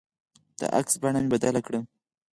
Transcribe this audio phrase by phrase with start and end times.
[0.59, 1.79] د عکس بڼه مې بدله کړه.